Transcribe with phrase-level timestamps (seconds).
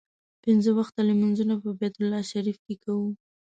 [0.43, 3.09] پنځه وخته لمونځونه په بیت الله شریف کې کوو.